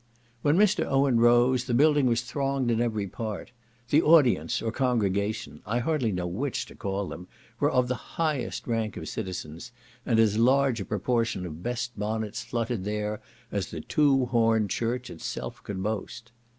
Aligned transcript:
When 0.41 0.57
Mr. 0.57 0.83
Owen 0.83 1.19
rose, 1.19 1.65
the 1.65 1.75
building 1.75 2.07
was 2.07 2.21
thronged 2.23 2.71
in 2.71 2.81
every 2.81 3.05
part; 3.05 3.51
the 3.91 4.01
audience, 4.01 4.59
or 4.59 4.71
congregation, 4.71 5.61
(I 5.63 5.77
hardly 5.77 6.11
know 6.11 6.25
which 6.25 6.65
to 6.65 6.75
call 6.75 7.07
them) 7.07 7.27
were 7.59 7.69
of 7.69 7.87
the 7.87 8.17
highest 8.17 8.65
rank 8.65 8.97
of 8.97 9.07
citizens, 9.07 9.71
and 10.03 10.19
as 10.19 10.39
large 10.39 10.81
a 10.81 10.85
proportion 10.85 11.45
of 11.45 11.61
best 11.61 11.91
bonnets 11.99 12.41
fluttered 12.43 12.83
there, 12.83 13.21
as 13.51 13.67
the 13.69 13.79
"two 13.81 14.25
horned 14.25 14.71
church" 14.71 15.11
itself 15.11 15.61
could 15.61 15.83
boast. 15.83 16.31